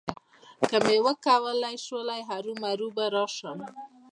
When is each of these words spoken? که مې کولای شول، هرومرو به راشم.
که 0.69 0.77
مې 0.85 0.97
کولای 1.25 1.75
شول، 1.85 2.09
هرومرو 2.29 2.87
به 2.95 3.05
راشم. 3.15 3.59